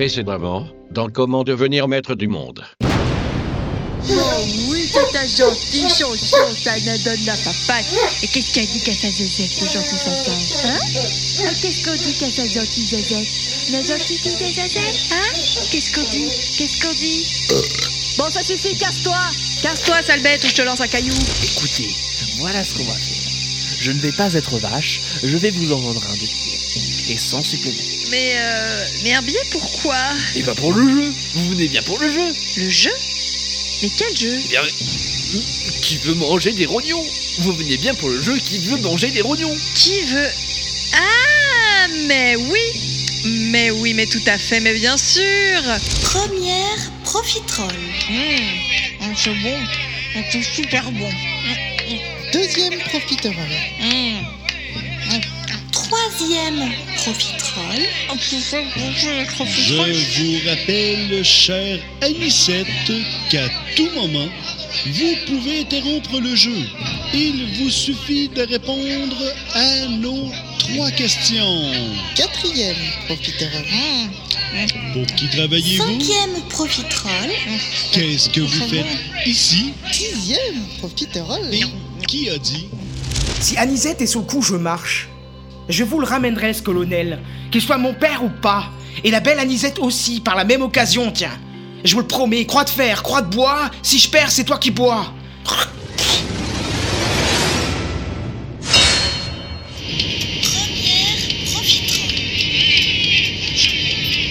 Précédemment, 0.00 0.66
dans 0.90 1.10
Comment 1.10 1.44
devenir 1.44 1.86
maître 1.86 2.14
du 2.14 2.26
monde. 2.26 2.64
Oh 4.08 4.14
oui, 4.70 4.88
c'est 4.90 5.14
un 5.14 5.26
gentil 5.26 5.82
chanson, 5.90 6.38
ça 6.56 6.74
ne 6.76 7.04
donne 7.04 7.26
la 7.26 7.34
papate. 7.34 7.84
Et 8.22 8.26
qu'est-ce 8.26 8.54
qu'elle 8.54 8.66
dit 8.66 8.80
qu'à 8.80 8.94
sa 8.94 9.10
zézette, 9.10 9.60
le 9.60 9.66
gentil 9.66 9.98
chanson 9.98 10.32
Hein? 10.64 10.78
Ah, 11.44 11.50
Qu'est-ce 11.60 11.84
qu'on 11.84 11.94
dit 12.02 12.14
qu'à 12.14 12.30
sa 12.30 12.48
gentille 12.48 12.86
zézette 12.86 13.28
La 13.72 13.82
gentille 13.82 14.16
dit 14.22 14.30
de 14.30 14.54
zézette 14.54 14.96
Hein? 15.12 15.38
Qu'est-ce 15.70 15.92
qu'on 15.92 16.10
dit? 16.10 16.30
Qu'est-ce 16.56 16.80
qu'on 16.80 16.94
dit? 16.94 17.26
Bon, 18.16 18.30
ça 18.30 18.42
suffit, 18.42 18.74
casse-toi 18.78 19.20
Casse-toi, 19.62 20.02
sale 20.02 20.22
bête, 20.22 20.42
ou 20.42 20.48
je 20.48 20.54
te 20.54 20.62
lance 20.62 20.80
un 20.80 20.88
caillou 20.88 21.12
Écoutez, 21.12 21.90
voilà 22.38 22.64
ce 22.64 22.72
qu'on 22.72 22.84
va 22.84 22.94
faire. 22.94 23.30
Je 23.82 23.92
ne 23.92 23.98
vais 23.98 24.12
pas 24.12 24.32
être 24.32 24.56
vache, 24.60 25.02
je 25.22 25.36
vais 25.36 25.50
vous 25.50 25.70
en 25.74 25.76
vendre 25.76 26.02
un 26.08 26.14
de. 26.14 26.89
Et 27.08 27.16
sans 27.16 27.42
supplément. 27.42 27.76
Mais, 28.10 28.34
euh, 28.36 28.84
mais 29.02 29.14
un 29.14 29.22
billet, 29.22 29.42
pourquoi? 29.50 29.96
Et 30.36 30.42
pas 30.42 30.54
pour 30.54 30.72
le 30.72 30.88
jeu. 30.88 31.12
Vous 31.34 31.50
venez 31.50 31.68
bien 31.68 31.82
pour 31.82 31.98
le 31.98 32.12
jeu. 32.12 32.34
Le 32.56 32.70
jeu? 32.70 32.92
Mais 33.82 33.90
quel 33.96 34.16
jeu? 34.16 34.38
Eh 34.44 34.48
bien, 34.48 34.62
qui 35.82 35.96
veut 35.98 36.14
manger 36.14 36.52
des 36.52 36.66
rognons? 36.66 37.04
Vous 37.38 37.52
venez 37.54 37.76
bien 37.78 37.94
pour 37.94 38.10
le 38.10 38.20
jeu 38.22 38.38
qui 38.38 38.58
veut 38.58 38.78
manger 38.78 39.10
des 39.10 39.22
rognons? 39.22 39.56
Qui 39.74 40.02
veut? 40.02 40.30
Ah, 40.94 41.88
mais 42.06 42.36
oui. 42.36 42.60
Mais 43.24 43.70
oui, 43.70 43.92
mais 43.94 44.06
tout 44.06 44.22
à 44.26 44.38
fait, 44.38 44.60
mais 44.60 44.74
bien 44.74 44.96
sûr. 44.96 45.60
Première 46.02 46.90
profiterole. 47.04 47.68
Mmh, 48.08 49.14
c'est 49.16 49.34
bon, 49.34 49.58
c'est 50.30 50.42
super 50.42 50.90
bon. 50.92 51.10
Deuxième 52.32 52.78
profiterole. 52.78 53.36
Mmh. 53.80 54.20
Troisième 55.72 56.70
profiterole. 57.00 57.86
Je 59.48 60.22
vous 60.22 60.48
rappelle, 60.48 61.24
chère 61.24 61.78
Anicette, 62.02 62.66
qu'à 63.30 63.48
tout 63.76 63.90
moment, 63.94 64.28
vous 64.86 65.16
pouvez 65.26 65.60
interrompre 65.60 66.20
le 66.20 66.34
jeu. 66.36 66.56
Il 67.14 67.46
vous 67.58 67.70
suffit 67.70 68.28
de 68.28 68.42
répondre 68.42 69.16
à 69.54 69.86
nos 69.88 70.30
trois 70.58 70.90
questions. 70.90 71.72
Quatrième 72.14 72.76
profiterole. 73.06 73.66
Pour 74.92 75.06
qui 75.16 75.28
travaillez-vous? 75.28 76.00
Cinquième 76.00 76.42
profiterole. 76.48 77.30
Qu'est-ce 77.92 78.28
que 78.28 78.40
vous 78.40 78.68
faites 78.68 78.86
ici? 79.26 79.72
Sixième 79.90 80.66
profiterole. 80.78 81.48
Et 81.52 81.62
qui 82.06 82.28
a 82.28 82.38
dit? 82.38 82.66
Si 83.40 83.56
Anisette 83.56 84.02
est 84.02 84.06
sous 84.06 84.20
le 84.20 84.26
coup, 84.26 84.42
je 84.42 84.56
marche. 84.56 85.08
Je 85.70 85.84
vous 85.84 86.00
le 86.00 86.06
ramènerai, 86.06 86.52
ce 86.52 86.62
colonel, 86.62 87.20
qu'il 87.52 87.62
soit 87.62 87.78
mon 87.78 87.94
père 87.94 88.24
ou 88.24 88.28
pas. 88.28 88.64
Et 89.04 89.10
la 89.12 89.20
belle 89.20 89.38
Anisette 89.38 89.78
aussi, 89.78 90.20
par 90.20 90.34
la 90.34 90.44
même 90.44 90.62
occasion, 90.62 91.12
tiens. 91.12 91.30
Je 91.84 91.94
vous 91.94 92.00
le 92.00 92.08
promets, 92.08 92.44
croix 92.44 92.64
de 92.64 92.70
fer, 92.70 93.04
croix 93.04 93.22
de 93.22 93.34
bois, 93.34 93.70
si 93.80 94.00
je 94.00 94.10
perds, 94.10 94.32
c'est 94.32 94.42
toi 94.44 94.58
qui 94.58 94.72
bois. 94.72 95.14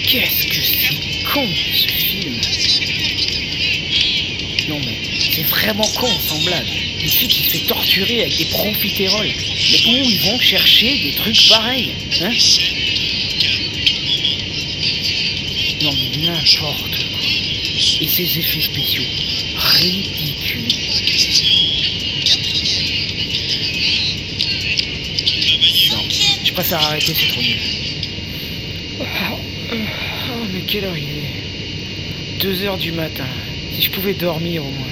Qu'est-ce 0.08 0.46
que 0.46 0.62
c'est? 0.62 1.24
Con, 1.32 1.46
ce 1.46 1.88
film? 1.88 2.34
Non 4.68 4.78
mais, 4.80 4.98
c'est 5.34 5.44
vraiment 5.44 5.88
con, 5.98 6.10
sans 6.28 6.44
blague. 6.44 6.79
Une 7.02 7.08
fille 7.08 7.28
qui 7.28 7.42
se 7.44 7.50
fait 7.50 7.66
torturer 7.66 8.22
avec 8.22 8.36
des 8.36 8.44
profiteroles. 8.46 9.26
Mais 9.26 9.80
où 9.86 10.04
ils 10.04 10.20
vont 10.20 10.38
chercher 10.40 10.98
des 10.98 11.12
trucs 11.12 11.48
pareils 11.48 11.94
Hein? 12.20 12.30
Non 15.82 15.90
mais 15.94 16.26
n'importe. 16.26 16.98
Et 18.00 18.06
ces 18.08 18.38
effets 18.38 18.60
spéciaux. 18.60 19.02
Ridicules. 19.56 20.68
Non, 25.92 26.02
je 26.44 26.52
préfère 26.52 26.82
arrêter, 26.82 27.14
c'est 27.14 27.28
trop 27.28 27.40
nul. 27.40 27.58
Oh, 29.00 30.46
mais 30.52 30.60
quelle 30.66 30.84
heure 30.84 30.96
il 30.96 31.04
est? 31.04 32.40
Deux 32.40 32.62
heures 32.62 32.78
du 32.78 32.92
matin. 32.92 33.26
Si 33.74 33.82
je 33.82 33.90
pouvais 33.90 34.14
dormir 34.14 34.64
au 34.64 34.70
moins. 34.70 34.86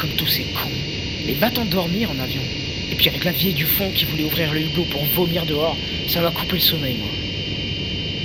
Comme 0.00 0.10
tous 0.10 0.28
ces 0.28 0.44
cons. 0.44 0.79
Mais 1.30 1.36
va-t'en 1.36 1.64
dormir 1.64 2.10
en 2.10 2.18
avion. 2.18 2.40
Et 2.90 2.96
puis 2.96 3.08
avec 3.08 3.22
la 3.22 3.30
vieille 3.30 3.54
du 3.54 3.64
fond 3.64 3.88
qui 3.94 4.04
voulait 4.04 4.24
ouvrir 4.24 4.52
le 4.52 4.62
hublot 4.62 4.82
pour 4.90 5.04
vomir 5.04 5.46
dehors, 5.46 5.76
ça 6.08 6.20
m'a 6.20 6.32
coupé 6.32 6.54
le 6.54 6.60
sommeil, 6.60 6.96
moi. 6.96 7.08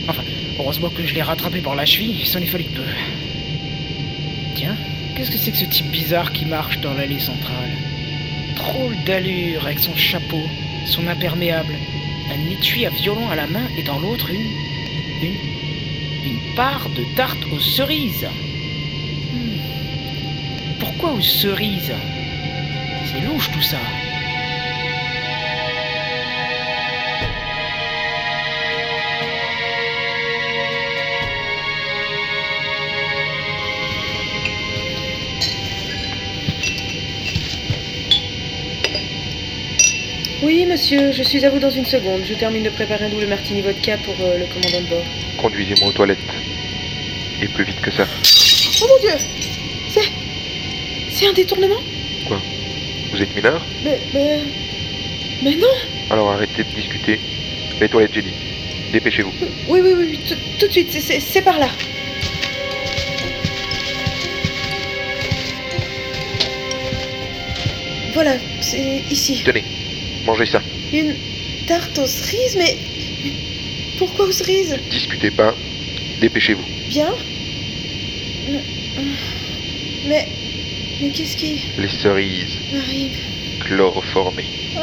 Enfin, 0.08 0.24
heureusement 0.58 0.90
que 0.90 1.06
je 1.06 1.14
l'ai 1.14 1.22
rattrapé 1.22 1.60
par 1.60 1.76
la 1.76 1.86
cheville, 1.86 2.16
il 2.20 2.26
s'en 2.26 2.40
est 2.40 2.48
fallu 2.48 2.64
peu. 2.64 2.82
Tiens, 4.56 4.76
qu'est-ce 5.16 5.30
que 5.30 5.38
c'est 5.38 5.52
que 5.52 5.58
ce 5.58 5.66
type 5.66 5.86
bizarre 5.92 6.34
qui 6.34 6.46
marche 6.46 6.80
dans 6.80 6.96
l'allée 6.96 7.20
centrale? 7.20 7.70
Drôle 8.56 8.96
d'allure 9.06 9.68
avec 9.68 9.78
son 9.78 9.96
chapeau, 9.96 10.42
son 10.88 11.06
imperméable, 11.06 11.76
un 12.32 12.52
étui 12.52 12.88
à 12.88 12.90
violon 12.90 13.30
à 13.30 13.36
la 13.36 13.46
main 13.46 13.68
et 13.78 13.84
dans 13.84 14.00
l'autre 14.00 14.32
une. 14.32 15.28
une. 15.28 16.32
une 16.32 16.56
part 16.56 16.90
de 16.90 17.04
tarte 17.16 17.46
aux 17.54 17.60
cerises. 17.60 18.28
Hmm. 19.32 19.60
Pourquoi 20.80 21.12
aux 21.12 21.22
cerises? 21.22 21.94
C'est 23.06 23.22
louche 23.22 23.52
tout 23.52 23.62
ça. 23.62 23.78
Oui, 40.44 40.66
monsieur, 40.66 41.12
je 41.12 41.24
suis 41.24 41.44
à 41.46 41.50
vous 41.50 41.60
dans 41.60 41.70
une 41.70 41.86
seconde. 41.86 42.22
Je 42.24 42.34
termine 42.34 42.64
de 42.64 42.70
préparer 42.70 43.06
un 43.06 43.10
double 43.10 43.28
martini 43.28 43.62
vodka 43.62 43.98
pour 43.98 44.16
euh, 44.22 44.38
le 44.38 44.46
commandant 44.46 44.82
de 44.82 44.90
bord. 44.90 45.06
Conduisez-moi 45.38 45.90
aux 45.90 45.94
toilettes. 45.94 46.20
Et 47.42 47.48
plus 47.48 47.64
vite 47.64 47.82
que 47.82 47.92
ça. 47.92 48.06
Oh 48.82 48.88
mon 48.88 49.00
dieu 49.00 49.18
C'est. 49.90 50.12
C'est 51.10 51.28
un 51.28 51.34
détournement? 51.34 51.82
Vous 53.16 53.22
êtes 53.22 53.34
mineur 53.34 53.62
Mais. 53.86 53.98
Mais. 54.14 54.40
Mais 55.42 55.56
non 55.56 55.70
Alors 56.10 56.32
arrêtez 56.32 56.66
de 56.66 56.76
discuter. 56.76 57.18
Les 57.80 57.88
toilettes, 57.88 58.12
j'ai 58.14 58.24
dit. 58.24 58.34
Dépêchez-vous. 58.92 59.32
Oui, 59.70 59.80
oui, 59.82 59.94
oui, 59.98 60.06
oui, 60.12 60.20
tout, 60.28 60.36
tout 60.60 60.68
de 60.68 60.72
suite, 60.74 60.90
c'est- 60.92 61.00
c'est 61.00 61.22
c'est 61.22 61.42
par 61.42 61.58
là. 61.58 61.70
Voilà, 68.14 68.36
c'est 68.62 69.04
ici. 69.12 69.42
Tenez, 69.46 69.64
mangez 70.26 70.46
ça. 70.46 70.62
Une 70.94 71.16
tarte 71.68 71.98
aux 72.00 72.08
cerises, 72.08 72.56
mais. 72.58 72.78
Pourquoi 73.98 74.26
aux 74.26 74.32
cerises? 74.32 74.78
Discutez 74.90 75.32
pas. 75.32 75.56
Dépêchez-vous. 76.22 76.64
Bien 76.90 77.14
Mais. 80.08 80.28
Mais 81.02 81.10
qu'est-ce 81.10 81.36
qui 81.36 81.62
Les 81.78 81.90
cerises 81.90 82.58
m'arrive 82.72 83.18
chloroformées. 83.66 84.48
Oh 84.78 84.80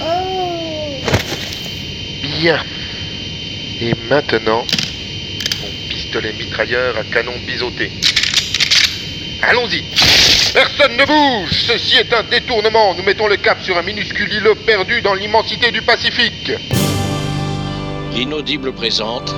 Oh 0.00 0.96
Bien. 2.22 2.62
Et 3.80 3.94
maintenant, 4.10 4.64
mon 5.62 5.88
pistolet 5.88 6.32
mitrailleur 6.32 6.96
à 6.98 7.04
canon 7.04 7.32
biseauté. 7.46 7.90
Allons-y. 9.42 9.82
Personne 10.52 10.96
ne 10.96 11.04
bouge. 11.04 11.64
Ceci 11.66 11.96
est 11.96 12.12
un 12.12 12.22
détournement. 12.24 12.94
Nous 12.94 13.02
mettons 13.02 13.28
le 13.28 13.36
cap 13.36 13.62
sur 13.62 13.78
un 13.78 13.82
minuscule 13.82 14.32
îlot 14.32 14.56
perdu 14.56 15.00
dans 15.00 15.14
l'immensité 15.14 15.70
du 15.70 15.80
Pacifique. 15.82 16.52
L'inaudible 18.12 18.72
présente 18.72 19.34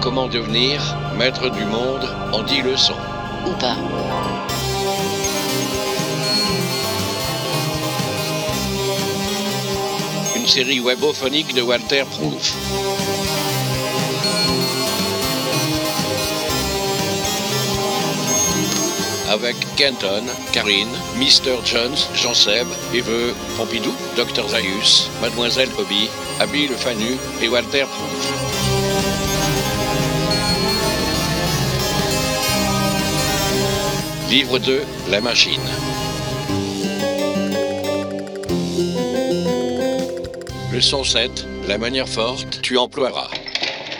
Comment 0.00 0.28
devenir 0.28 0.96
maître 1.16 1.48
du 1.50 1.64
monde 1.64 2.08
en 2.32 2.42
10 2.42 2.62
leçons. 2.62 2.96
Ou 3.46 3.52
pas. 3.58 3.76
Série 10.46 10.78
webophonique 10.78 11.54
de 11.54 11.62
Walter 11.62 12.04
Proof. 12.04 12.54
Avec 19.28 19.56
Kenton, 19.76 20.24
Karine, 20.52 20.88
Mr. 21.16 21.58
Jones, 21.64 21.96
Jean 22.14 22.32
Seb, 22.32 22.68
Eve, 22.94 23.34
Pompidou, 23.56 23.92
Dr. 24.16 24.48
Zaius, 24.48 25.10
Mademoiselle 25.20 25.70
Hobby, 25.78 26.08
Abby 26.38 26.68
le 26.68 26.76
Fanu 26.76 27.16
et 27.42 27.48
Walter 27.48 27.84
Proof. 27.84 28.32
Livre 34.30 34.58
2, 34.58 34.82
La 35.10 35.20
machine. 35.20 35.60
Leçon 40.76 41.02
7, 41.04 41.46
la 41.68 41.78
manière 41.78 42.06
forte, 42.06 42.60
tu 42.60 42.76
emploieras. 42.76 43.30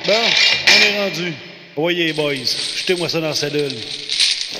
Bon, 0.06 0.12
on 0.12 0.82
est 0.84 0.98
rendu. 0.98 1.32
Voyez, 1.74 2.12
boys, 2.12 2.34
jetez-moi 2.34 3.08
ça 3.08 3.18
dans 3.18 3.28
la 3.28 3.34
cellule. 3.34 3.72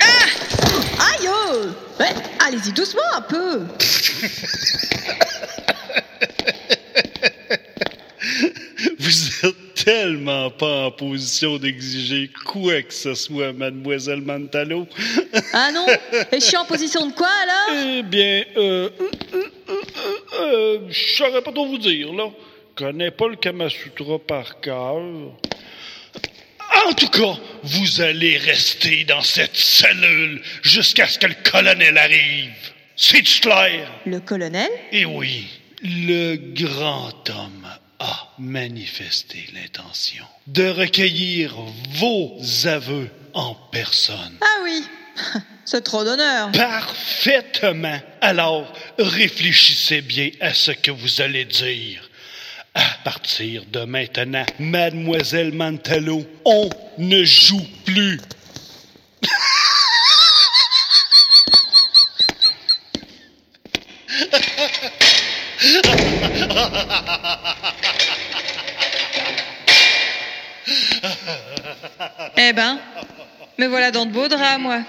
Aïe 0.01 1.29
oh 1.29 1.67
Ouais, 2.01 2.15
Allez-y 2.43 2.73
doucement 2.73 3.03
un 3.15 3.21
peu 3.21 3.61
Vous 8.99 9.47
êtes 9.47 9.75
tellement 9.85 10.51
pas 10.51 10.87
en 10.87 10.91
position 10.93 11.59
d'exiger 11.59 12.31
quoi 12.47 12.81
que 12.81 12.95
ce 12.95 13.13
soit, 13.15 13.53
mademoiselle 13.53 14.23
Mantalo. 14.23 14.89
Ah 15.53 15.71
non? 15.71 15.85
Et 16.33 16.41
je 16.41 16.45
suis 16.47 16.57
en 16.57 16.65
position 16.65 17.05
de 17.09 17.13
quoi 17.13 17.29
alors? 17.43 17.85
Eh 17.99 18.03
bien, 18.03 18.43
euh, 18.57 18.89
euh, 19.69 19.73
euh, 19.73 20.41
euh, 20.41 20.79
je 20.89 21.17
saurais 21.17 21.43
pas 21.43 21.53
trop 21.53 21.67
vous 21.67 21.79
dire, 21.79 22.13
là. 22.13 22.31
Connais 22.75 23.11
pas 23.11 23.29
le 23.29 23.37
Kamasutra 23.37 24.19
par 24.19 24.61
cœur. 24.61 24.97
En 26.87 26.93
tout 26.93 27.09
cas, 27.09 27.37
vous 27.63 28.01
allez 28.01 28.37
rester 28.37 29.05
dans 29.05 29.23
cette 29.23 29.57
cellule 29.57 30.43
jusqu'à 30.63 31.09
ce 31.09 31.19
que 31.19 31.27
le 31.27 31.37
colonel 31.51 31.97
arrive. 31.97 32.53
C'est 32.97 33.23
clair? 33.23 33.91
Le 34.05 34.21
colonel? 34.21 34.71
Eh 34.93 35.05
oui, 35.05 35.47
le 35.83 36.37
grand 36.37 37.29
homme 37.31 37.69
a 37.99 38.33
manifesté 38.39 39.39
l'intention 39.55 40.25
de 40.47 40.69
recueillir 40.69 41.55
vos 41.93 42.39
aveux 42.67 43.09
en 43.33 43.55
personne. 43.73 44.37
Ah 44.41 44.61
oui 44.65 44.83
C'est 45.65 45.83
trop 45.83 46.05
d'honneur 46.05 46.53
Parfaitement. 46.53 47.99
Alors, 48.21 48.73
réfléchissez 48.99 50.01
bien 50.01 50.31
à 50.41 50.55
ce 50.55 50.71
que 50.71 50.91
vous 50.91 51.21
allez 51.21 51.45
dire. 51.45 52.09
À 52.75 52.85
partir 53.05 53.65
de 53.67 53.81
maintenant, 53.81 54.45
mademoiselle 54.59 55.53
Mantalo, 55.53 56.25
on 56.45 56.69
ne 56.99 57.25
joue 57.25 57.67
plus. 57.85 58.21
Eh 72.37 72.53
ben, 72.53 72.79
me 73.59 73.67
voilà 73.67 73.91
dans 73.91 74.07
de 74.07 74.13
beaux 74.13 74.29
draps, 74.29 74.61
moi. 74.61 74.81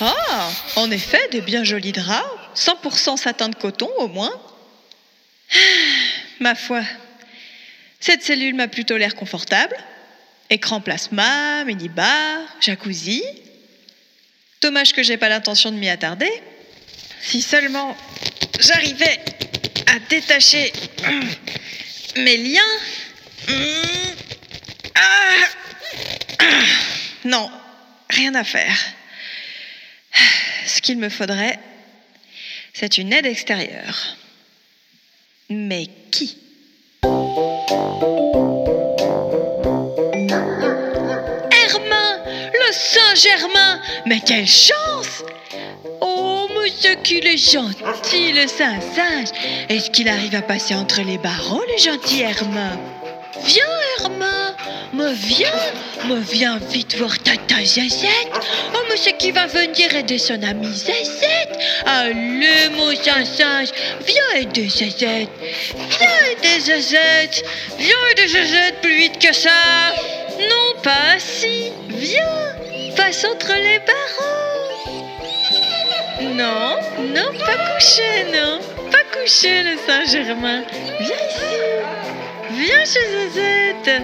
Ah, 0.00 0.50
en 0.76 0.90
effet, 0.90 1.28
des 1.30 1.40
bien 1.40 1.64
jolis 1.64 1.92
draps. 1.92 2.26
100% 2.54 3.16
satin 3.16 3.48
de 3.48 3.56
coton, 3.56 3.90
au 3.98 4.08
moins. 4.08 4.32
Ah, 5.52 5.56
Ma 6.40 6.54
foi, 6.54 6.82
cette 8.00 8.22
cellule 8.22 8.54
m'a 8.54 8.68
plutôt 8.68 8.96
l'air 8.96 9.14
confortable. 9.14 9.76
Écran 10.50 10.80
plasma, 10.80 11.64
mini-bar, 11.64 12.40
jacuzzi. 12.60 13.22
Dommage 14.60 14.92
que 14.92 15.02
j'ai 15.02 15.16
pas 15.16 15.28
l'intention 15.28 15.72
de 15.72 15.76
m'y 15.76 15.88
attarder. 15.88 16.30
Si 17.20 17.42
seulement 17.42 17.96
j'arrivais 18.60 19.18
à 19.86 19.98
détacher 20.08 20.72
mes 22.16 22.36
liens. 22.36 22.60
Ah, 24.94 25.00
ah, 26.38 26.44
non, 27.24 27.50
rien 28.10 28.34
à 28.34 28.44
faire. 28.44 28.76
Qu'il 30.86 30.98
me 30.98 31.08
faudrait, 31.08 31.58
c'est 32.72 32.98
une 32.98 33.12
aide 33.12 33.26
extérieure. 33.26 34.16
Mais 35.50 35.88
qui? 36.12 36.38
Hermin 41.50 42.22
Le 42.52 42.72
Saint-Germain 42.72 43.80
Mais 44.06 44.20
quelle 44.20 44.46
chance! 44.46 45.24
Oh, 46.00 46.48
monsieur 46.56 46.94
qu'il 47.02 47.26
est 47.26 47.36
gentil, 47.36 48.30
le 48.30 48.46
Saint-Singe 48.46 49.30
Est-ce 49.68 49.90
qu'il 49.90 50.08
arrive 50.08 50.36
à 50.36 50.42
passer 50.42 50.76
entre 50.76 51.02
les 51.02 51.18
barreaux, 51.18 51.64
le 51.68 51.82
gentil 51.82 52.20
Hermin? 52.20 52.78
Viens, 53.44 53.64
Hermin 53.98 54.54
Me 54.92 55.12
viens 55.12 55.50
Me 56.04 56.20
viens 56.20 56.58
vite 56.70 56.96
voir 56.96 57.18
Tata 57.18 57.64
Zazette 57.64 58.30
Oh, 58.74 58.78
mais 58.88 58.96
c'est 58.96 59.16
qui 59.16 59.32
va 59.32 59.46
venir 59.46 59.94
aider 59.94 60.18
son 60.18 60.40
ami 60.42 60.72
Zazette 60.72 61.58
Allez, 61.86 62.68
mon 62.76 62.94
Saint-Singe 62.94 63.70
Viens 64.06 64.40
aider 64.40 64.68
Zazette 64.68 65.30
Viens 65.74 66.08
aider 66.30 66.60
Zazette 66.60 67.44
Viens 67.78 67.96
aider 68.12 68.28
Zazette 68.28 68.80
plus 68.82 68.96
vite 68.96 69.18
que 69.18 69.32
ça. 69.32 69.50
Non, 70.38 70.82
pas 70.82 71.14
ainsi 71.14 71.72
Viens 71.88 72.56
Passe 72.96 73.24
entre 73.24 73.52
les 73.52 73.78
barreaux. 73.80 74.36
Non, 76.22 76.78
non, 77.14 77.30
pas 77.38 77.74
couché, 77.74 78.24
non. 78.32 78.58
Pas 78.90 79.04
couché, 79.12 79.62
le 79.62 79.76
Saint-Germain. 79.86 80.62
Viens 80.98 81.22
ici. 81.28 81.56
Viens 82.52 82.84
chez 82.84 83.06
Zazette 83.34 84.02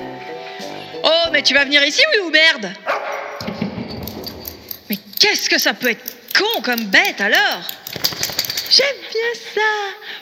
Oh, 1.05 1.29
mais 1.33 1.43
tu 1.43 1.55
vas 1.55 1.65
venir 1.65 1.83
ici, 1.85 2.03
oui 2.13 2.21
ou 2.27 2.31
merde 2.31 2.73
Mais 4.89 4.97
qu'est-ce 5.19 5.49
que 5.51 5.59
ça 5.59 5.75
peut 5.75 5.91
être 5.91 6.15
con 6.39 6.63
comme 6.63 6.85
bête 6.85 7.21
alors 7.21 7.63
J'aime 8.71 8.97
bien 9.11 9.35
ça. 9.55 9.61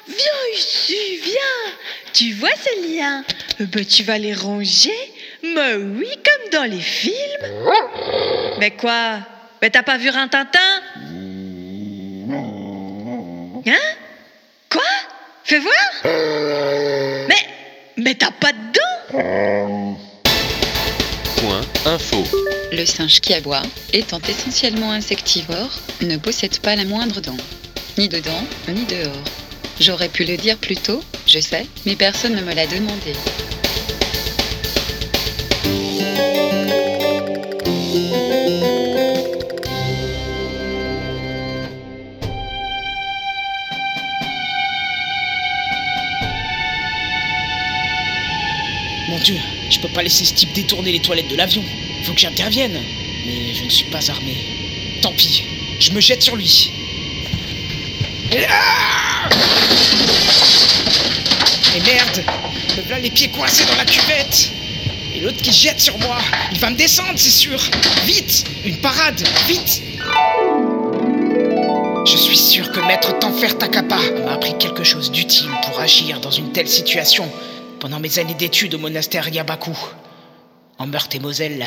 Viens 0.08 0.56
ici, 0.58 1.18
viens. 1.22 1.74
Tu 2.12 2.32
vois 2.32 2.50
ces 2.60 2.80
liens 2.88 3.24
Euh, 3.60 3.66
bah, 3.72 3.80
Tu 3.88 4.02
vas 4.02 4.18
les 4.18 4.34
ronger 4.34 4.90
Mais 5.42 5.74
oui, 5.76 6.08
comme 6.24 6.50
dans 6.50 6.64
les 6.68 6.80
films. 6.80 7.14
Mais 8.58 8.72
quoi 8.72 9.18
Mais 9.62 9.70
t'as 9.70 9.84
pas 9.84 9.98
vu 9.98 10.08
un 10.08 10.26
Tintin 10.26 10.58
Hein 13.66 13.94
Quoi 14.70 14.82
Fais 15.44 15.58
voir 15.58 15.74
Mais 17.28 17.46
mais 17.96 18.14
t'as 18.14 18.30
pas 18.30 18.52
de 18.52 18.58
dents 18.72 19.98
Le 22.72 22.84
singe 22.84 23.20
qui 23.20 23.32
aboie, 23.32 23.62
étant 23.94 24.20
essentiellement 24.28 24.92
insectivore, 24.92 25.70
ne 26.02 26.19
possède 26.19 26.58
pas 26.58 26.76
la 26.76 26.84
moindre 26.84 27.20
dent. 27.20 27.37
Ni 27.96 28.08
dedans, 28.08 28.44
ni 28.69 28.84
dehors. 28.84 29.25
J'aurais 29.81 30.10
pu 30.10 30.25
le 30.25 30.37
dire 30.37 30.58
plus 30.58 30.76
tôt, 30.76 31.02
je 31.26 31.38
sais, 31.38 31.66
mais 31.87 31.96
personne 31.96 32.34
ne 32.34 32.42
me 32.42 32.54
l'a 32.54 32.66
demandé. 32.66 33.14
Mon 49.11 49.19
Dieu, 49.19 49.35
je 49.69 49.81
peux 49.81 49.88
pas 49.88 50.05
laisser 50.05 50.25
ce 50.25 50.35
type 50.35 50.52
détourner 50.52 50.93
les 50.93 51.00
toilettes 51.00 51.26
de 51.26 51.35
l'avion. 51.35 51.64
Faut 52.05 52.12
que 52.12 52.21
j'intervienne. 52.21 52.81
Mais 53.26 53.52
je 53.52 53.64
ne 53.64 53.69
suis 53.69 53.87
pas 53.87 54.09
armé. 54.09 54.37
Tant 55.02 55.11
pis, 55.11 55.43
je 55.81 55.90
me 55.90 56.00
jette 56.00 56.23
sur 56.23 56.37
lui. 56.37 56.71
Ah 58.49 59.29
Mais 61.75 61.81
merde 61.81 62.25
Me 62.76 62.83
voilà 62.83 63.00
les 63.00 63.11
pieds 63.11 63.26
coincés 63.26 63.64
dans 63.64 63.75
la 63.75 63.85
cuvette 63.85 64.52
Et 65.12 65.19
l'autre 65.19 65.43
qui 65.43 65.52
jette 65.52 65.81
sur 65.81 65.99
moi 65.99 66.19
Il 66.52 66.61
va 66.61 66.71
me 66.71 66.76
descendre, 66.76 67.14
c'est 67.17 67.31
sûr 67.31 67.61
Vite 68.05 68.45
Une 68.64 68.76
parade 68.76 69.21
Vite 69.49 69.83
Je 72.07 72.17
suis 72.17 72.37
sûr 72.37 72.71
que 72.71 72.79
Maître 72.79 73.19
Tanfer 73.19 73.59
Takapa 73.59 73.99
m'a 74.25 74.35
appris 74.35 74.57
quelque 74.57 74.85
chose 74.85 75.11
d'utile 75.11 75.50
pour 75.67 75.81
agir 75.81 76.21
dans 76.21 76.31
une 76.31 76.52
telle 76.52 76.69
situation 76.69 77.29
pendant 77.80 77.99
mes 77.99 78.18
années 78.18 78.34
d'études 78.34 78.75
au 78.75 78.78
monastère 78.78 79.26
Yabaku, 79.30 79.72
en 80.78 80.87
Meurthe-et-Moselle. 80.87 81.66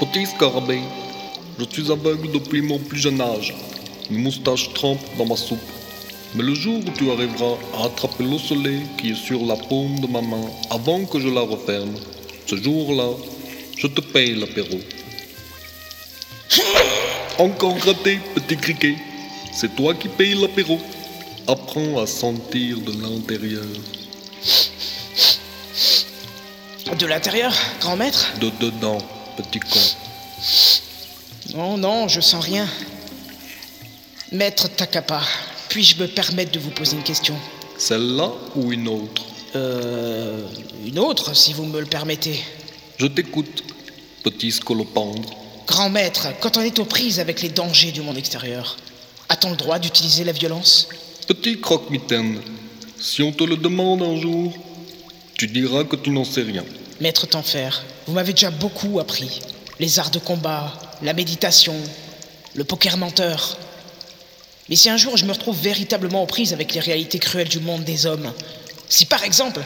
Petit 0.00 0.26
scarabée, 0.26 0.82
je 1.58 1.64
suis 1.64 1.90
aveugle 1.90 2.30
depuis 2.32 2.60
mon 2.60 2.78
plus 2.78 2.98
jeune 2.98 3.20
âge. 3.20 3.54
Mes 4.10 4.18
moustaches 4.18 4.72
trempent 4.74 5.00
dans 5.16 5.26
ma 5.26 5.36
soupe. 5.36 5.58
Mais 6.34 6.42
le 6.42 6.54
jour 6.54 6.80
où 6.86 6.90
tu 6.90 7.10
arriveras 7.10 7.56
à 7.78 7.86
attraper 7.86 8.24
l'eau 8.24 8.38
soleil 8.38 8.82
qui 8.98 9.12
est 9.12 9.14
sur 9.14 9.40
la 9.46 9.56
paume 9.56 9.98
de 10.00 10.06
ma 10.06 10.20
main 10.20 10.44
avant 10.70 11.04
que 11.06 11.18
je 11.18 11.28
la 11.28 11.40
referme, 11.40 11.94
ce 12.46 12.56
jour-là, 12.56 13.08
je 13.78 13.86
te 13.86 14.02
paye 14.02 14.34
l'apéro. 14.34 14.78
Encore 17.38 17.78
raté, 17.78 18.18
petit 18.34 18.56
criquet. 18.56 18.96
C'est 19.52 19.76
toi 19.76 19.94
qui 19.94 20.08
payes 20.08 20.34
l'apéro. 20.34 20.80
Apprends 21.46 22.00
à 22.00 22.06
sentir 22.06 22.80
de 22.80 22.92
l'intérieur. 23.00 23.64
De 26.98 27.06
l'intérieur, 27.06 27.54
grand 27.80 27.96
maître? 27.96 28.32
De 28.40 28.50
dedans, 28.60 28.98
petit 29.36 29.60
con. 29.60 29.78
Non, 31.54 31.78
non, 31.78 32.08
je 32.08 32.20
sens 32.20 32.44
rien. 32.44 32.66
Maître 34.32 34.68
Takapa, 34.68 35.22
Puis-je 35.68 35.96
me 36.02 36.08
permettre 36.08 36.50
de 36.50 36.58
vous 36.58 36.70
poser 36.70 36.96
une 36.96 37.04
question? 37.04 37.36
Celle-là 37.78 38.32
ou 38.56 38.72
une 38.72 38.88
autre? 38.88 39.22
Euh. 39.54 40.44
Une 40.84 40.98
autre, 40.98 41.36
si 41.36 41.52
vous 41.52 41.64
me 41.64 41.78
le 41.78 41.86
permettez. 41.86 42.40
Je 42.98 43.06
t'écoute, 43.06 43.62
petit 44.24 44.50
scolopendre. 44.50 45.47
Grand 45.68 45.90
maître, 45.90 46.28
quand 46.40 46.56
on 46.56 46.62
est 46.62 46.78
aux 46.78 46.86
prises 46.86 47.20
avec 47.20 47.42
les 47.42 47.50
dangers 47.50 47.92
du 47.92 48.00
monde 48.00 48.16
extérieur, 48.16 48.78
a-t-on 49.28 49.50
le 49.50 49.56
droit 49.56 49.78
d'utiliser 49.78 50.24
la 50.24 50.32
violence? 50.32 50.88
Petit 51.26 51.60
croque-mitaine, 51.60 52.40
si 52.98 53.22
on 53.22 53.32
te 53.32 53.44
le 53.44 53.58
demande 53.58 54.02
un 54.02 54.18
jour, 54.18 54.54
tu 55.36 55.46
diras 55.46 55.84
que 55.84 55.96
tu 55.96 56.08
n'en 56.08 56.24
sais 56.24 56.40
rien. 56.40 56.64
Maître 57.02 57.26
Tenfer, 57.26 57.84
vous 58.06 58.14
m'avez 58.14 58.32
déjà 58.32 58.50
beaucoup 58.50 58.98
appris. 58.98 59.40
Les 59.78 59.98
arts 59.98 60.10
de 60.10 60.18
combat, 60.18 60.72
la 61.02 61.12
méditation, 61.12 61.76
le 62.54 62.64
poker 62.64 62.96
menteur. 62.96 63.58
Mais 64.70 64.76
si 64.76 64.88
un 64.88 64.96
jour 64.96 65.18
je 65.18 65.26
me 65.26 65.32
retrouve 65.32 65.60
véritablement 65.60 66.22
aux 66.22 66.26
prises 66.26 66.54
avec 66.54 66.72
les 66.72 66.80
réalités 66.80 67.18
cruelles 67.18 67.50
du 67.50 67.60
monde 67.60 67.84
des 67.84 68.06
hommes, 68.06 68.32
si 68.88 69.04
par 69.04 69.22
exemple 69.22 69.60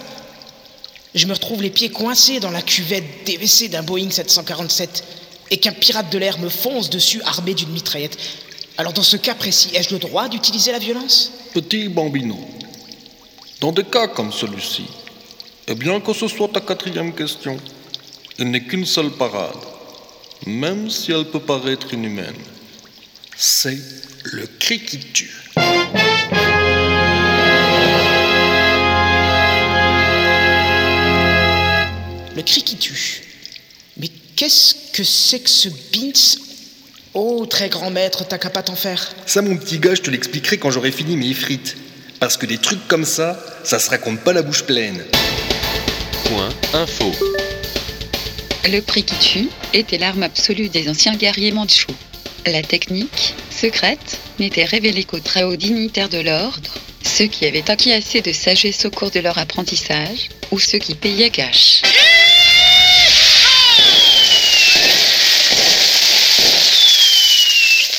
je 1.15 1.29
me 1.29 1.33
retrouve 1.33 1.63
les 1.63 1.71
pieds 1.71 1.91
coincés 1.91 2.41
dans 2.41 2.51
la 2.51 2.63
cuvette 2.63 3.25
DVC 3.25 3.69
d'un 3.69 3.85
Boeing 3.85 4.11
747 4.11 5.05
et 5.53 5.59
qu'un 5.59 5.73
pirate 5.73 6.11
de 6.11 6.17
l'air 6.17 6.39
me 6.39 6.49
fonce 6.49 6.89
dessus 6.89 7.21
armé 7.27 7.53
d'une 7.53 7.69
mitraillette, 7.69 8.17
alors 8.79 8.95
dans 8.95 9.03
ce 9.03 9.19
cas 9.19 9.35
précis, 9.35 9.69
ai-je 9.75 9.91
le 9.91 9.99
droit 9.99 10.27
d'utiliser 10.27 10.73
la 10.73 10.79
violence? 10.79 11.31
Petit 11.53 11.89
bambino, 11.89 12.39
dans 13.61 13.71
des 13.71 13.85
cas 13.85 14.09
comme 14.09 14.33
celui-ci, 14.33 14.85
et 15.69 15.75
bien 15.75 16.01
que 16.01 16.15
ce 16.15 16.27
soit 16.27 16.49
ta 16.49 16.61
quatrième 16.63 17.15
question, 17.15 17.59
il 18.39 18.51
n'est 18.51 18.65
qu'une 18.65 18.87
seule 18.87 19.11
parade, 19.11 19.59
même 20.47 20.89
si 20.89 21.13
elle 21.13 21.27
peut 21.27 21.39
paraître 21.39 21.93
inhumaine. 21.93 22.35
C'est 23.37 23.77
le 24.25 24.47
cri 24.59 24.81
qui 24.81 25.01
tue. 25.01 25.37
Le 32.35 32.43
cri 32.43 32.63
qui 32.63 32.77
tue. 32.77 33.23
Mais 33.99 34.09
qu'est-ce 34.35 34.82
que 34.93 35.05
c'est 35.05 35.41
que 35.41 35.51
ce 35.51 35.69
Bins 35.69 36.39
Oh, 37.15 37.45
très 37.45 37.69
grand 37.69 37.91
maître, 37.91 38.25
t'as 38.27 38.39
qu'à 38.39 38.49
pas 38.49 38.63
t'en 38.63 38.75
faire. 38.75 39.15
Ça, 39.27 39.43
mon 39.43 39.57
petit 39.57 39.79
gars, 39.79 39.95
je 39.95 40.01
te 40.01 40.11
l'expliquerai 40.11 40.57
quand 40.57 40.71
j'aurai 40.71 40.91
fini 40.91 41.17
mes 41.17 41.35
frites. 41.35 41.77
Parce 42.21 42.39
que 42.39 42.47
des 42.47 42.57
trucs 42.57 42.89
comme 42.89 43.05
ça, 43.05 43.39
ça 43.65 43.79
se 43.79 43.91
raconte 43.91 44.21
pas 44.21 44.33
la 44.33 44.41
bouche 44.41 44.63
pleine. 44.63 45.05
Point 46.25 46.49
info. 46.73 47.13
Le 48.65 48.81
prix 48.81 49.05
qui 49.05 49.17
tue 49.17 49.49
était 49.75 49.99
l'arme 49.99 50.23
absolue 50.23 50.69
des 50.71 50.89
anciens 50.89 51.17
guerriers 51.17 51.53
mandchous. 51.53 51.95
La 52.47 52.63
technique, 52.63 53.35
secrète, 53.51 54.19
n'était 54.39 54.65
révélée 54.65 55.05
qu'aux 55.05 55.21
très 55.21 55.43
hauts 55.43 55.57
dignitaires 55.57 56.09
de 56.09 56.21
l'ordre, 56.21 56.79
ceux 57.03 57.27
qui 57.27 57.45
avaient 57.45 57.71
acquis 57.71 57.93
assez 57.93 58.23
de 58.23 58.33
sagesse 58.33 58.87
au 58.87 58.91
cours 58.91 59.11
de 59.11 59.21
leur 59.21 59.37
apprentissage, 59.37 60.31
ou 60.51 60.59
ceux 60.59 60.79
qui 60.79 60.95
payaient 60.95 61.31
cash. 61.31 61.83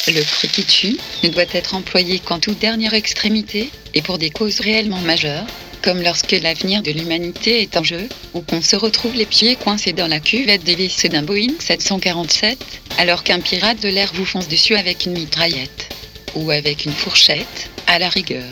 Le 0.07 0.22
tue 0.65 0.98
ne 1.24 1.29
doit 1.29 1.43
être 1.53 1.75
employé 1.75 2.19
qu'en 2.19 2.39
toute 2.39 2.60
dernière 2.60 2.93
extrémité 2.93 3.69
et 3.93 4.01
pour 4.01 4.17
des 4.17 4.31
causes 4.31 4.60
réellement 4.60 5.00
majeures, 5.00 5.45
comme 5.81 6.01
lorsque 6.01 6.31
l'avenir 6.31 6.81
de 6.81 6.91
l'humanité 6.91 7.62
est 7.62 7.77
en 7.77 7.83
jeu, 7.83 8.10
ou 8.33 8.41
qu'on 8.41 8.62
se 8.62 8.75
retrouve 8.75 9.15
les 9.15 9.25
pieds 9.25 9.55
coincés 9.55 9.93
dans 9.93 10.07
la 10.07 10.19
cuvette 10.19 10.63
dévissée 10.63 11.07
d'un 11.07 11.24
Boeing 11.24 11.53
747, 11.57 12.60
alors 12.98 13.24
qu'un 13.24 13.39
pirate 13.39 13.81
de 13.81 13.88
l'air 13.88 14.12
vous 14.13 14.25
fonce 14.25 14.50
dessus 14.50 14.75
avec 14.75 15.05
une 15.05 15.13
mitraillette, 15.13 15.93
ou 16.36 16.51
avec 16.51 16.83
une 16.83 16.93
fourchette, 16.93 17.69
à 17.88 17.98
la 17.98 18.10
rigueur. 18.10 18.43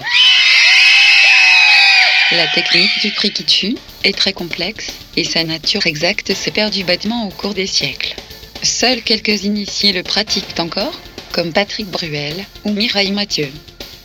La 2.32 2.48
technique 2.48 3.02
du 3.02 3.12
prix 3.12 3.32
qui 3.34 3.44
tue 3.44 3.76
est 4.06 4.18
très 4.18 4.32
complexe, 4.32 4.88
et 5.18 5.26
sa 5.26 5.44
nature 5.44 5.86
exacte 5.86 6.34
s'est 6.34 6.52
perdue 6.52 6.86
bêtement 6.86 7.28
au 7.28 7.30
cours 7.30 7.54
des 7.54 7.68
siècles. 7.68 8.16
Seuls 8.64 9.02
quelques 9.02 9.44
initiés 9.44 9.92
le 9.92 10.04
pratiquent 10.04 10.60
encore, 10.60 10.98
comme 11.32 11.54
Patrick 11.54 11.88
Bruel 11.88 12.46
ou 12.64 12.72
Mireille 12.72 13.12
Mathieu. 13.12 13.50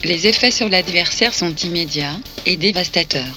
Les 0.04 0.26
effets 0.26 0.50
sur 0.50 0.68
l'adversaire 0.68 1.34
sont 1.34 1.54
immédiats 1.54 2.18
et 2.44 2.56
dévastateurs. 2.56 3.36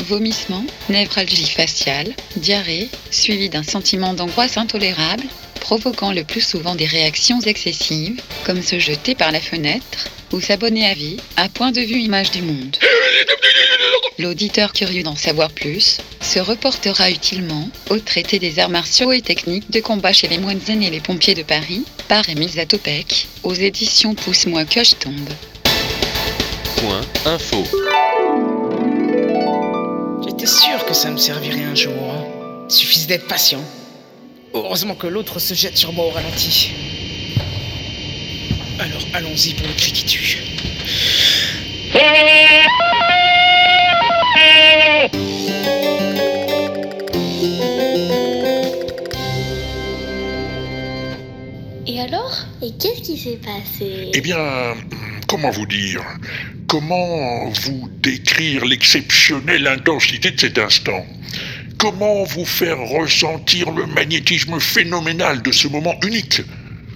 Vomissements, 0.00 0.64
névralgie 0.88 1.48
faciale, 1.48 2.14
diarrhée, 2.36 2.88
suivi 3.10 3.48
d'un 3.48 3.62
sentiment 3.62 4.14
d'angoisse 4.14 4.56
intolérable, 4.56 5.24
provoquant 5.60 6.12
le 6.12 6.24
plus 6.24 6.40
souvent 6.40 6.74
des 6.74 6.86
réactions 6.86 7.40
excessives, 7.40 8.20
comme 8.44 8.62
se 8.62 8.78
jeter 8.78 9.14
par 9.14 9.32
la 9.32 9.40
fenêtre 9.40 10.08
ou 10.32 10.40
s'abonner 10.40 10.86
à 10.86 10.94
vie, 10.94 11.18
à 11.36 11.48
point 11.48 11.72
de 11.72 11.80
vue 11.80 12.00
image 12.00 12.30
du 12.30 12.42
monde. 12.42 12.76
L'auditeur 14.18 14.72
curieux 14.72 15.02
d'en 15.02 15.16
savoir 15.16 15.50
plus 15.50 15.98
se 16.28 16.38
reportera 16.40 17.10
utilement 17.10 17.70
au 17.88 17.98
traité 17.98 18.38
des 18.38 18.58
arts 18.58 18.68
martiaux 18.68 19.12
et 19.12 19.22
techniques 19.22 19.70
de 19.70 19.80
combat 19.80 20.12
chez 20.12 20.28
les 20.28 20.36
moines 20.36 20.60
zen 20.60 20.82
et 20.82 20.90
les 20.90 21.00
pompiers 21.00 21.34
de 21.34 21.42
Paris, 21.42 21.84
par 22.06 22.28
Émile 22.28 22.50
Zatopek, 22.50 23.26
aux 23.44 23.54
éditions 23.54 24.14
Pousse-moi 24.14 24.66
que 24.66 24.84
je 24.84 24.94
tombe. 24.94 25.30
Point 26.76 27.00
info. 27.24 27.64
J'étais 30.26 30.46
sûr 30.46 30.84
que 30.84 30.92
ça 30.92 31.10
me 31.10 31.16
servirait 31.16 31.64
un 31.64 31.74
jour. 31.74 31.94
hein. 32.12 32.24
Suffisait 32.68 33.06
d'être 33.06 33.26
patient. 33.26 33.64
Heureusement 34.52 34.96
que 34.96 35.06
l'autre 35.06 35.38
se 35.38 35.54
jette 35.54 35.78
sur 35.78 35.94
moi 35.94 36.04
au 36.04 36.10
ralenti. 36.10 36.72
Alors 38.78 39.00
allons-y 39.14 39.54
pour 39.54 39.66
le 39.66 39.72
cri 39.72 39.92
qui 39.92 40.04
tue. 40.04 40.42
Et 52.68 52.72
qu'est-ce 52.72 53.00
qui 53.00 53.16
s'est 53.16 53.40
passé? 53.42 54.10
Eh 54.12 54.20
bien, 54.20 54.74
comment 55.26 55.50
vous 55.50 55.64
dire? 55.64 56.02
Comment 56.66 57.48
vous 57.48 57.88
décrire 58.02 58.66
l'exceptionnelle 58.66 59.66
intensité 59.66 60.32
de 60.32 60.38
cet 60.38 60.58
instant? 60.58 61.06
Comment 61.78 62.24
vous 62.24 62.44
faire 62.44 62.78
ressentir 62.78 63.70
le 63.70 63.86
magnétisme 63.86 64.60
phénoménal 64.60 65.40
de 65.40 65.50
ce 65.50 65.66
moment 65.66 65.94
unique? 66.04 66.42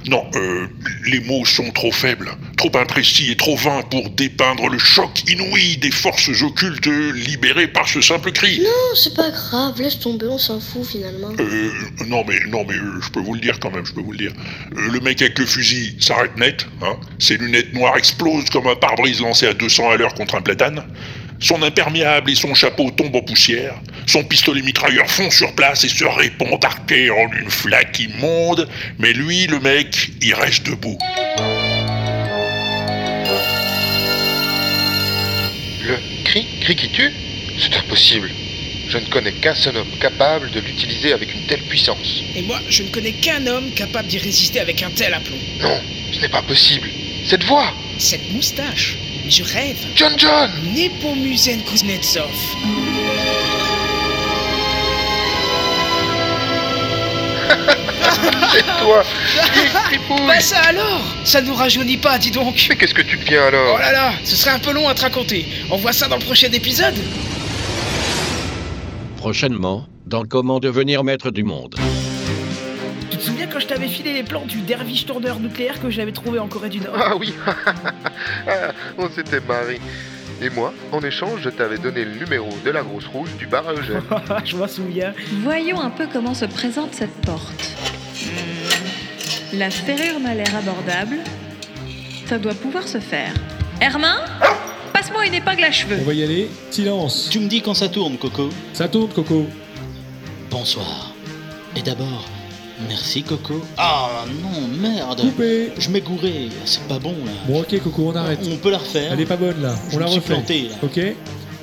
Non, 0.08 0.28
euh, 0.34 0.66
les 1.06 1.20
mots 1.20 1.44
sont 1.44 1.70
trop 1.70 1.92
faibles, 1.92 2.32
trop 2.56 2.70
imprécis 2.76 3.30
et 3.30 3.36
trop 3.36 3.56
vains 3.56 3.82
pour 3.82 4.10
dépeindre 4.10 4.68
le 4.68 4.78
choc 4.78 5.22
inouï 5.28 5.76
des 5.76 5.90
forces 5.90 6.42
occultes 6.42 6.86
libérées 7.14 7.68
par 7.68 7.88
ce 7.88 8.00
simple 8.00 8.32
cri. 8.32 8.60
Non, 8.60 8.96
c'est 8.96 9.14
pas 9.14 9.30
grave, 9.30 9.80
laisse 9.80 10.00
tomber, 10.00 10.26
on 10.26 10.38
s'en 10.38 10.58
fout 10.58 10.84
finalement. 10.84 11.30
Euh, 11.38 11.70
non 12.06 12.24
mais 12.26 12.38
non 12.48 12.64
mais 12.68 12.74
euh, 12.74 13.00
je 13.00 13.10
peux 13.10 13.20
vous 13.20 13.34
le 13.34 13.40
dire 13.40 13.60
quand 13.60 13.70
même, 13.70 13.86
je 13.86 13.92
peux 13.92 14.00
vous 14.00 14.12
le 14.12 14.18
dire. 14.18 14.32
Euh, 14.76 14.90
le 14.90 15.00
mec 15.00 15.22
avec 15.22 15.38
le 15.38 15.46
fusil 15.46 15.96
s'arrête 16.00 16.36
net, 16.36 16.66
hein. 16.82 16.96
Ses 17.18 17.36
lunettes 17.36 17.72
noires 17.72 17.96
explosent 17.96 18.50
comme 18.50 18.66
un 18.66 18.76
pare-brise 18.76 19.20
lancé 19.20 19.46
à 19.46 19.54
200 19.54 19.90
à 19.90 19.96
l'heure 19.96 20.14
contre 20.14 20.34
un 20.34 20.42
platane. 20.42 20.82
Son 21.42 21.60
imperméable 21.62 22.30
et 22.30 22.36
son 22.36 22.54
chapeau 22.54 22.92
tombent 22.92 23.16
en 23.16 23.22
poussière. 23.22 23.74
Son 24.06 24.22
pistolet 24.22 24.62
mitrailleur 24.62 25.10
fond 25.10 25.28
sur 25.28 25.52
place 25.56 25.82
et 25.82 25.88
se 25.88 26.04
répand 26.04 26.64
arqué 26.64 27.10
en 27.10 27.30
une 27.32 27.50
flaque 27.50 27.98
immonde. 27.98 28.68
Mais 29.00 29.12
lui, 29.12 29.48
le 29.48 29.58
mec, 29.58 30.10
il 30.20 30.34
reste 30.34 30.64
debout. 30.66 30.96
Le 35.84 35.96
cri, 36.24 36.46
cri 36.60 36.76
qui 36.76 36.88
tue 36.90 37.12
C'est 37.58 37.76
impossible. 37.76 38.30
Je 38.88 38.98
ne 38.98 39.06
connais 39.06 39.32
qu'un 39.32 39.54
seul 39.54 39.76
homme 39.76 39.98
capable 40.00 40.48
de 40.52 40.60
l'utiliser 40.60 41.12
avec 41.12 41.34
une 41.34 41.46
telle 41.46 41.62
puissance. 41.62 42.22
Et 42.36 42.42
moi, 42.42 42.60
je 42.68 42.84
ne 42.84 42.88
connais 42.88 43.12
qu'un 43.12 43.44
homme 43.48 43.70
capable 43.74 44.06
d'y 44.06 44.18
résister 44.18 44.60
avec 44.60 44.80
un 44.84 44.90
tel 44.90 45.12
aplomb. 45.12 45.38
Non, 45.60 45.80
ce 46.12 46.20
n'est 46.20 46.28
pas 46.28 46.42
possible. 46.42 46.88
Cette 47.26 47.42
voix 47.44 47.72
Cette 47.98 48.30
moustache 48.32 48.96
je 49.32 49.42
rêve. 49.44 49.78
John 49.96 50.12
John! 50.18 50.50
Nepomucen 50.74 51.62
Kuznetsov. 51.62 52.28
C'est 58.52 58.62
toi. 58.82 59.02
Bah 60.26 60.40
ça 60.40 60.58
alors? 60.68 61.00
Ça 61.24 61.40
ne 61.40 61.46
nous 61.46 61.54
rajeunit 61.54 61.96
pas, 61.96 62.18
dis 62.18 62.30
donc. 62.30 62.66
Mais 62.68 62.76
qu'est-ce 62.76 62.92
que 62.92 63.00
tu 63.00 63.16
deviens 63.16 63.44
alors? 63.46 63.76
Oh 63.76 63.78
là 63.78 63.92
là 63.92 64.12
Ce 64.24 64.36
serait 64.36 64.50
un 64.50 64.58
peu 64.58 64.72
long 64.72 64.86
à 64.86 64.94
te 64.94 65.00
raconter. 65.00 65.46
On 65.70 65.76
voit 65.76 65.94
ça 65.94 66.08
dans 66.08 66.16
le 66.16 66.22
prochain 66.24 66.52
épisode. 66.52 66.94
Prochainement, 69.16 69.86
dans 70.06 70.24
Comment 70.24 70.60
devenir 70.60 71.04
maître 71.04 71.30
du 71.30 71.42
monde. 71.42 71.74
T'avais 73.72 73.88
filé 73.88 74.12
les 74.12 74.22
plans 74.22 74.44
du 74.44 74.58
derviche 74.60 75.06
tourneur 75.06 75.40
nucléaire 75.40 75.80
que 75.80 75.88
j'avais 75.88 76.12
trouvé 76.12 76.38
en 76.38 76.46
Corée 76.46 76.68
du 76.68 76.80
Nord 76.80 76.94
Ah 76.98 77.16
oui 77.16 77.32
Ah, 78.46 78.72
On 78.98 79.08
s'était 79.08 79.40
marré. 79.40 79.80
Et 80.42 80.50
moi, 80.50 80.74
en 80.90 81.00
échange, 81.00 81.40
je 81.42 81.48
t'avais 81.48 81.78
donné 81.78 82.04
le 82.04 82.12
numéro 82.16 82.48
de 82.64 82.70
la 82.70 82.82
grosse 82.82 83.06
rouge 83.06 83.30
du 83.38 83.46
bar 83.46 83.66
à 83.68 83.72
Eugène. 83.72 84.02
Je 84.44 84.56
m'en 84.56 84.68
souviens. 84.68 85.14
Voyons 85.42 85.80
un 85.80 85.88
peu 85.90 86.06
comment 86.12 86.34
se 86.34 86.44
présente 86.44 86.92
cette 86.94 87.14
porte. 87.22 87.70
La 89.54 89.70
serrure 89.70 90.20
m'a 90.20 90.34
l'air 90.34 90.54
abordable. 90.54 91.18
Ça 92.26 92.38
doit 92.38 92.54
pouvoir 92.54 92.86
se 92.86 92.98
faire. 92.98 93.32
Hermin 93.80 94.16
Passe-moi 94.92 95.26
une 95.26 95.34
épingle 95.34 95.64
à 95.64 95.68
On 95.68 95.72
cheveux. 95.72 95.96
va 95.96 96.12
y 96.12 96.22
aller. 96.22 96.50
Silence. 96.70 97.28
Tu 97.30 97.38
me 97.38 97.48
dis 97.48 97.62
quand 97.62 97.74
ça 97.74 97.88
tourne, 97.88 98.18
Coco. 98.18 98.50
Ça 98.74 98.88
tourne, 98.88 99.10
Coco. 99.12 99.46
Bonsoir. 100.50 101.14
Et 101.76 101.82
d'abord, 101.82 102.26
merci, 102.88 103.22
Coco. 103.22 103.62
Ah 103.76 104.24
non, 104.42 104.68
merde. 104.80 105.20
Coupé. 105.20 105.72
Je 105.78 105.90
m'ai 105.90 106.00
gouré. 106.00 106.48
C'est 106.64 106.82
pas 106.88 106.98
bon, 106.98 107.14
là. 107.24 107.32
Bon, 107.46 107.60
ok, 107.60 107.80
Coco, 107.82 108.10
on 108.12 108.16
arrête. 108.16 108.40
On 108.50 108.56
peut 108.56 108.70
la 108.70 108.78
refaire. 108.78 109.12
Elle 109.12 109.20
est 109.20 109.26
pas 109.26 109.36
bonne, 109.36 109.60
là. 109.62 109.74
Je 109.90 109.96
On 109.96 109.98
la 110.00 110.06
me 110.06 110.10
suis 110.10 110.20
refait. 110.20 110.34
planté, 110.34 110.62
là. 110.68 110.76
Ok 110.82 111.00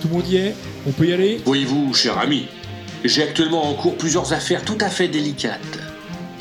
Tout 0.01 0.07
le 0.07 0.13
monde 0.13 0.27
y 0.27 0.35
est 0.38 0.55
On 0.88 0.91
peut 0.91 1.07
y 1.07 1.13
aller 1.13 1.41
Voyez-vous, 1.45 1.93
cher 1.93 2.17
ami, 2.17 2.47
j'ai 3.03 3.23
actuellement 3.23 3.69
en 3.69 3.73
cours 3.73 3.95
plusieurs 3.97 4.33
affaires 4.33 4.63
tout 4.63 4.77
à 4.81 4.89
fait 4.89 5.07
délicates. 5.07 5.59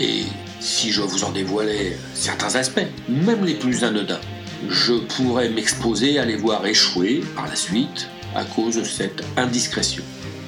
Et 0.00 0.22
si 0.60 0.90
je 0.92 1.02
vous 1.02 1.24
en 1.24 1.30
dévoilais 1.30 1.96
certains 2.14 2.54
aspects, 2.56 2.86
même 3.08 3.44
les 3.44 3.54
plus 3.54 3.84
anodins, 3.84 4.20
je 4.68 4.94
pourrais 4.94 5.48
m'exposer 5.48 6.18
à 6.18 6.24
les 6.24 6.36
voir 6.36 6.66
échouer 6.66 7.22
par 7.36 7.46
la 7.46 7.54
suite 7.56 8.08
à 8.34 8.44
cause 8.44 8.76
de 8.76 8.84
cette 8.84 9.22
indiscrétion. 9.36 10.02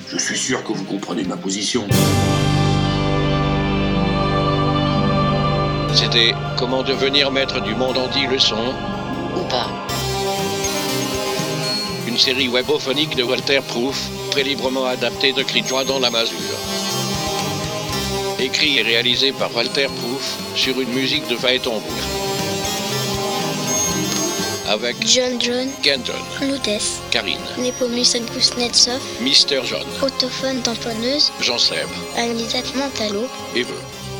Je 0.08 0.18
suis 0.18 0.36
sûr 0.36 0.64
que 0.64 0.72
vous 0.72 0.84
comprenez 0.84 1.22
ma 1.22 1.36
position. 1.36 1.86
C'était 5.94 6.34
Comment 6.56 6.82
devenir 6.82 7.30
maître 7.30 7.60
du 7.62 7.74
monde 7.74 7.98
en 7.98 8.06
10 8.08 8.26
leçons 8.26 8.74
Ou 9.36 9.44
pas. 9.44 9.68
Une 12.06 12.18
série 12.18 12.48
webophonique 12.48 13.16
de 13.16 13.22
Walter 13.22 13.60
Proof, 13.66 14.08
très 14.30 14.42
librement 14.42 14.86
adaptée 14.86 15.32
de 15.32 15.42
Cri 15.42 15.62
de 15.62 15.66
joie 15.66 15.84
dans 15.84 15.98
la 15.98 16.10
masure. 16.10 16.36
Écrit 18.38 18.78
et 18.78 18.82
réalisé 18.82 19.32
par 19.32 19.54
Walter 19.54 19.86
Proof 19.86 20.38
sur 20.54 20.80
une 20.80 20.90
musique 20.90 21.26
de 21.28 21.36
Phaéton 21.36 21.80
Avec 24.68 24.96
John 25.06 25.40
John, 25.40 25.68
Kenton, 25.82 26.12
Loudès, 26.42 27.00
Karine, 27.10 27.38
Nepomus 27.58 28.16
Kuznetsov, 28.32 29.00
Mister 29.20 29.60
John, 29.64 29.84
Autophone 30.02 30.60
tamponneuse, 30.62 31.32
Jean 31.40 31.58
Seb, 31.58 31.88
Anisette 32.16 32.74
Mentalo, 32.76 33.26
Eve, 33.54 33.74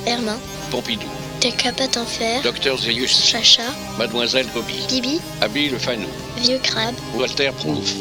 Hermin, 0.06 0.38
Pompidou, 0.70 1.06
Décapate 1.40 1.96
en 1.96 2.04
fer, 2.04 2.42
Docteur 2.42 2.76
Zeus, 2.76 3.08
Chacha, 3.08 3.62
Mademoiselle 3.98 4.46
Bobby, 4.54 4.84
Bibi, 4.90 5.20
Abby 5.40 5.70
Le 5.70 5.78
Fanou, 5.78 6.06
Vieux 6.36 6.58
Crabe, 6.58 6.94
Walter 7.14 7.50
Proof. 7.58 7.94